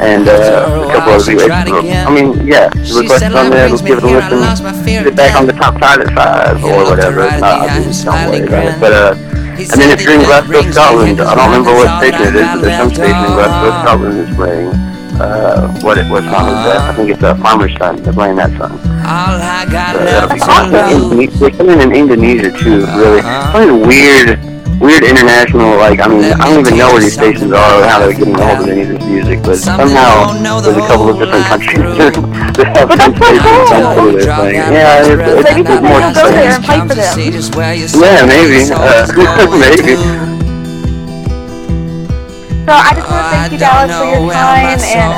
[0.00, 1.46] and uh, a couple other people.
[1.52, 5.04] I mean, yeah, request on there, let's give it a listen.
[5.04, 7.28] Get back on the top five at five or whatever.
[7.28, 8.80] It's not, I mean, don't worry about it.
[8.80, 9.14] But uh,
[9.60, 12.78] and then you're in Glasgow, Scotland, I don't remember what station it is, but there's
[12.80, 14.72] some station in Glasgow, Scotland that's playing.
[15.20, 16.80] Uh, what it was song is that?
[16.80, 18.00] I think it's uh, Farmer's Son.
[18.02, 18.72] They're playing that song.
[19.04, 20.70] All Uh, that'll be left fun.
[20.72, 21.28] to lose.
[21.28, 23.20] Indone- They're coming in Indonesia too, really.
[23.20, 23.68] Uh-huh.
[23.68, 24.40] Of weird
[24.80, 28.00] weird international, like, I mean, I don't even know where these stations are or how
[28.00, 31.18] they're getting a hold of any of this music, but somehow there's a couple of
[31.20, 31.76] different countries
[32.56, 33.68] that have But that's some so stations cool.
[33.70, 34.54] that do this thing.
[34.56, 36.66] Yeah, it's, it's, Maybe it's someday more you'll go there and strange.
[36.66, 37.12] play for them.
[38.00, 38.60] Yeah, maybe.
[38.72, 39.04] Uh,
[39.60, 39.94] maybe.
[42.64, 45.10] So I just want to thank you, Dallas, for your time and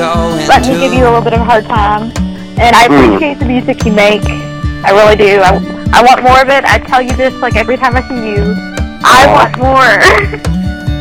[0.00, 2.10] um, let me give you a little bit of a hard time.
[2.58, 3.06] And I Mm.
[3.14, 4.22] appreciate the music you make.
[4.86, 5.40] I really do.
[5.42, 5.58] I,
[5.92, 6.64] I want more of it.
[6.64, 8.73] I tell you this like every time I see you.
[9.04, 10.40] I want more.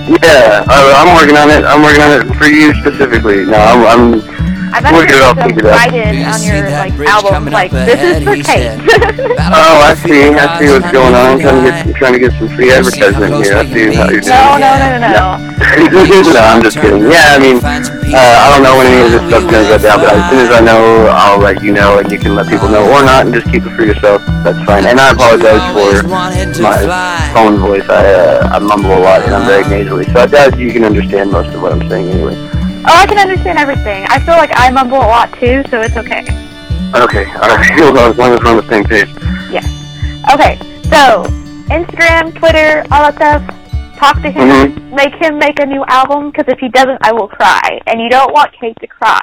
[0.03, 1.63] Yeah, uh, I'm working on it.
[1.63, 3.45] I'm working on it for you specifically.
[3.45, 4.32] No, I'm, I'm
[4.73, 6.33] I've We'll get it all actually figured out.
[6.33, 8.73] on your like album, like this is for Kate.
[9.37, 10.33] Oh, I see.
[10.33, 11.37] I see what's going on.
[11.37, 13.53] I'm trying to get, trying to get some free advertisement here.
[13.53, 14.33] I see how you're doing.
[14.33, 15.27] no, no, no, no, no.
[16.33, 17.05] no, I'm just kidding.
[17.05, 20.01] Yeah, I mean, uh, I don't know when any of this stuff's gonna go down,
[20.01, 22.67] but as soon as I know, I'll let you know, and you can let people
[22.67, 24.25] know or not, and just keep it for yourself.
[24.41, 24.85] That's fine.
[24.85, 27.87] And I apologize for my phone voice.
[27.89, 30.83] I uh, I mumble a lot and I'm very nasally, so I doubt you can
[30.83, 32.52] understand most of what I'm saying anyway.
[32.93, 34.05] Oh, I can understand everything.
[34.09, 36.21] I feel like I mumble a lot too, so it's okay.
[36.93, 37.71] Okay, all right.
[37.79, 39.09] Well, as long as we're on the same page.
[39.51, 39.65] Yes.
[40.33, 41.23] Okay, so
[41.73, 43.41] Instagram, Twitter, all that stuff.
[43.97, 44.47] Talk to him.
[44.73, 44.93] Mhm.
[44.93, 47.79] Make him make a new album, because if he doesn't, I will cry.
[47.87, 49.21] And you don't want Kate to cry.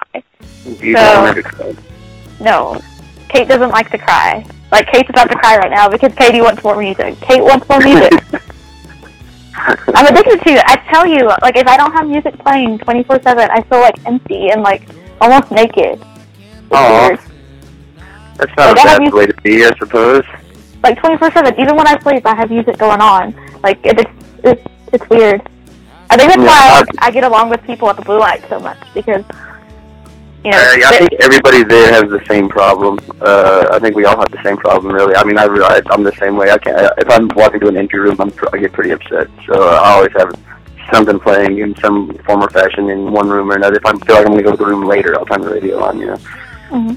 [0.64, 1.76] You So- don't make it
[2.40, 2.80] No.
[3.28, 4.44] Kate doesn't like to cry.
[4.72, 7.20] Like, Kate's about to cry right now because Katie wants more music.
[7.20, 8.12] Kate wants more music.
[9.94, 10.64] I'm addicted to it.
[10.66, 14.50] I tell you, like, if I don't have music playing 24-7, I feel, like, empty
[14.50, 14.82] and, like,
[15.20, 16.00] almost naked.
[16.70, 17.18] Weird.
[18.36, 20.24] That's not a Like, have bad music- way to be, I suppose.
[20.82, 21.58] like 24/7.
[21.58, 23.34] Even when I sleep, I have music going on.
[23.62, 24.10] Like it, it's
[24.44, 24.62] it's
[24.94, 25.42] it's weird.
[26.08, 28.18] I think that's Yeah, why I- I, I get along with people at the blue
[28.18, 29.22] light so much because
[30.44, 30.56] you know.
[30.58, 32.98] Uh, I think everybody there has the same problem.
[33.20, 35.14] Uh, I think we all have the same problem, really.
[35.16, 36.50] I mean, I realize I'm the same way.
[36.50, 36.92] I can't.
[36.98, 39.28] If I'm walking to an empty room, I'm, I get pretty upset.
[39.46, 40.32] So I always have
[40.92, 43.76] something playing in some form or fashion in one room or another.
[43.76, 45.50] If I feel like I'm going to go to the room later, I'll turn the
[45.50, 45.98] radio on.
[46.00, 46.18] You know.
[46.70, 46.96] Mhm.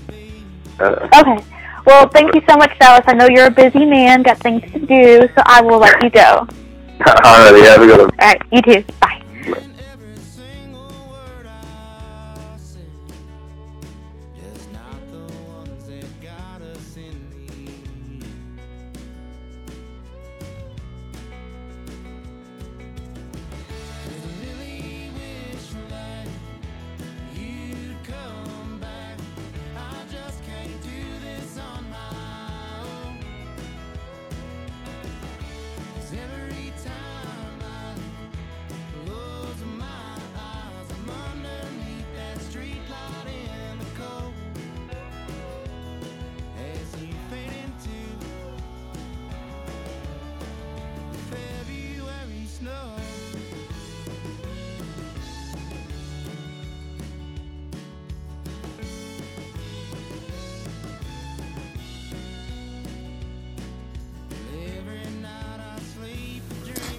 [0.80, 1.44] Uh, Okay.
[1.86, 3.04] Well, thank you so much, Dallas.
[3.08, 6.10] I know you're a busy man, got things to do, so I will let you
[6.10, 6.48] go.
[7.02, 8.10] alrighty, have a good one.
[8.22, 8.84] All right, you too.
[9.02, 9.22] Bye.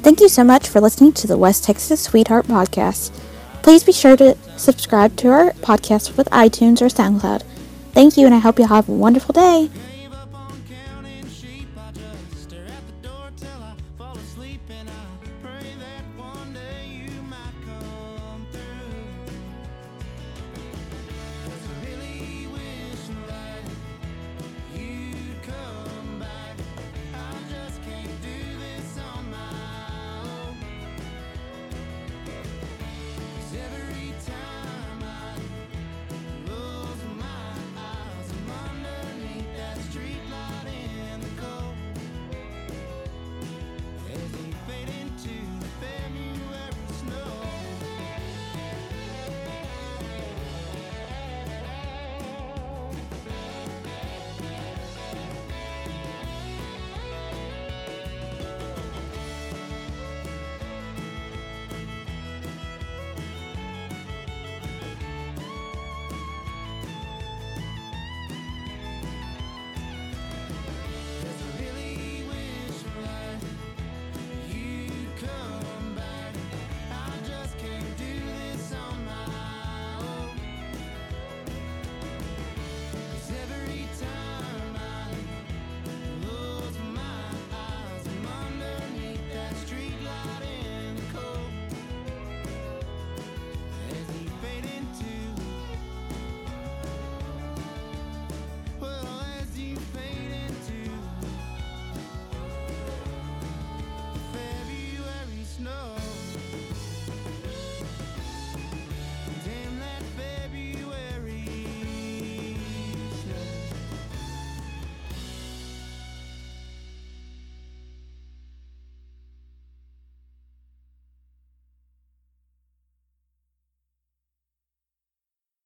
[0.05, 3.11] Thank you so much for listening to the West Texas Sweetheart Podcast.
[3.63, 7.43] Please be sure to subscribe to our podcast with iTunes or SoundCloud.
[7.93, 9.71] Thank you, and I hope you have a wonderful day.